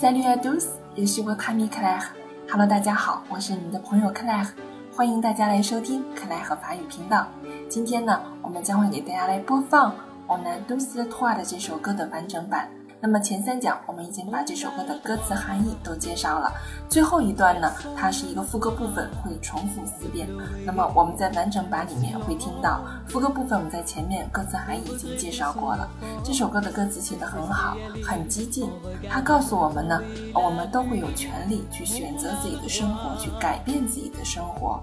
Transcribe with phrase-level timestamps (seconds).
[0.00, 2.04] Salut à tous, je suis votre ami Claire.
[2.50, 4.48] Hello，大家好，我是你们的朋友 Claire，
[4.96, 7.26] 欢迎大家来收听 Claire 和法语频道。
[7.68, 9.92] 今天呢，我们将会给大家来播放
[10.26, 12.66] 《On a tous le t o i》的这首歌的完整版。
[13.02, 16.52] 那么前三讲我们已经把这首歌的歌词含义都介绍了，
[16.88, 20.28] 最后一段呢，它是一个副歌部分，会重复四遍。
[20.66, 25.88] 那么我们在完整版里面会听到副歌部分，我们在前面歌词含义已经介绍过了。
[26.22, 28.68] 这首歌的歌词写得很好，很激进，
[29.08, 30.00] 它告诉我们呢，
[30.34, 34.80] 我们都会有权利去选择自己的生活，去改变自己的生活。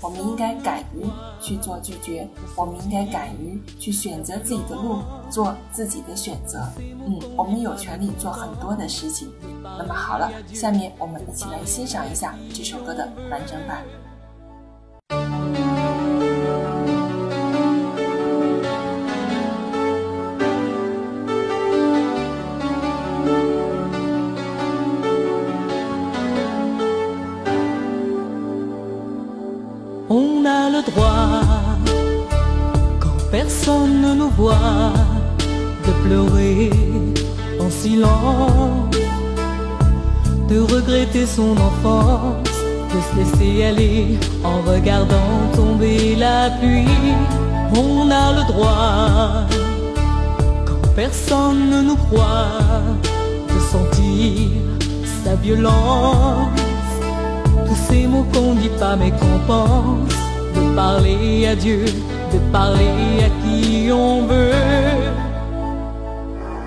[0.00, 1.06] 我们应该敢于
[1.40, 4.98] 去做拒绝，我们应该敢于去选择自己的路，
[5.30, 6.60] 做自己的选择。
[6.78, 9.32] 嗯，我们有权利做很多的事情。
[9.62, 13.82] 那么好了，下面我们一起来欣赏一下这首歌的完整版。
[33.30, 34.92] Personne ne nous voit
[35.86, 36.70] de pleurer
[37.60, 38.96] en silence,
[40.48, 42.50] de regretter son enfance,
[42.92, 47.14] de se laisser aller en regardant tomber la pluie.
[47.74, 49.46] On a le droit,
[50.66, 52.60] quand personne ne nous croit,
[53.52, 54.50] de sentir
[55.24, 56.48] sa violence.
[57.66, 60.19] Tous ces mots qu'on dit pas mais qu'on pense,
[60.70, 61.84] de parler à Dieu
[62.32, 64.52] de parler à qui on veut.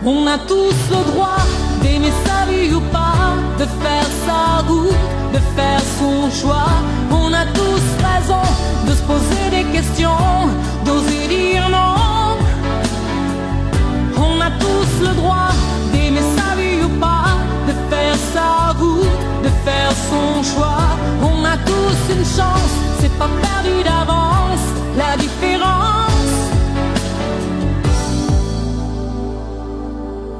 [0.05, 1.41] On a tous le droit
[1.81, 3.02] d'aimer sa vie ou pas,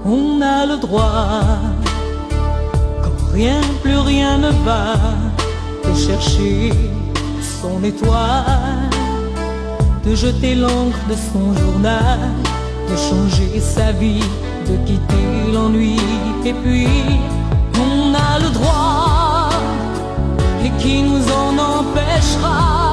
[0.05, 1.59] On a le droit,
[3.01, 4.95] quand rien, plus rien ne va,
[5.85, 6.73] de chercher
[7.41, 8.89] son étoile,
[10.05, 12.19] de jeter l'encre de son journal,
[12.89, 14.27] de changer sa vie,
[14.67, 15.95] de quitter l'ennui,
[16.43, 16.87] et puis
[17.79, 19.49] on a le droit,
[20.65, 22.92] et qui nous en empêchera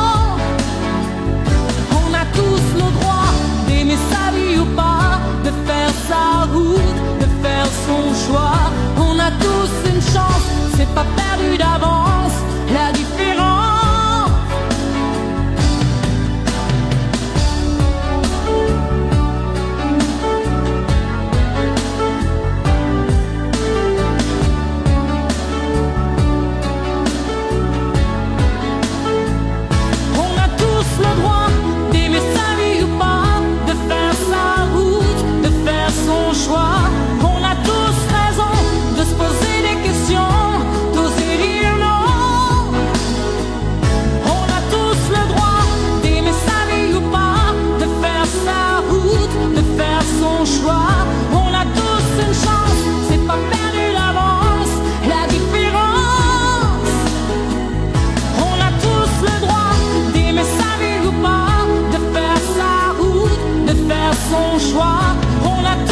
[65.61, 65.90] la